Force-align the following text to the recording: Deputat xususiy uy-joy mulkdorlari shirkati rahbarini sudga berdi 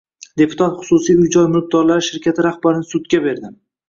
Deputat 0.41 0.77
xususiy 0.87 1.19
uy-joy 1.23 1.45
mulkdorlari 1.55 2.05
shirkati 2.07 2.47
rahbarini 2.47 2.89
sudga 2.95 3.21
berdi 3.27 3.53